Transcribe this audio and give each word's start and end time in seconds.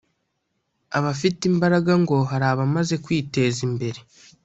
Abafite 0.97 1.41
imbaraga 1.51 1.91
ngo 2.01 2.15
hari 2.29 2.45
abamaze 2.53 2.95
kwiteza 3.03 3.59
imbere 3.67 3.99